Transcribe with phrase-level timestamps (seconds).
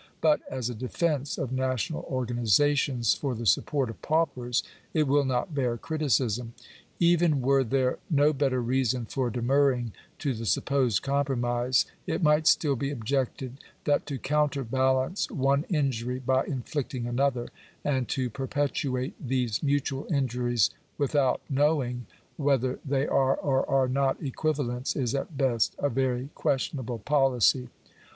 [0.19, 4.63] But as a defence of national organizations for the support of paupers,
[4.95, 6.55] it will not bear criticism.
[6.99, 12.75] Even were there no better reason for demurring to the supposed compromise, it might still
[12.75, 17.49] be objected that to counterbalance one injury by inflicting another,
[17.85, 22.07] and to perpetuate these mutual injuries without know ing
[22.37, 27.69] whether they are or are not equivalents, is at best a very questionable policy.